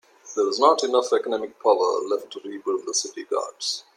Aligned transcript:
There 0.35 0.45
was 0.45 0.59
not 0.59 0.83
enough 0.83 1.13
economic 1.13 1.59
power 1.61 2.01
left 2.07 2.31
to 2.31 2.39
rebuild 2.43 2.87
the 2.87 2.93
city 2.95 3.23
guards. 3.23 3.83